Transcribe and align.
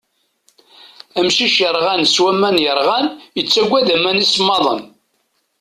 Amcic 1.19 1.55
yerɣan 1.61 2.01
s 2.13 2.15
waman 2.23 2.57
yerɣan, 2.63 3.05
yettagad 3.37 3.87
aman 3.95 4.23
isemmaḍen. 4.23 4.81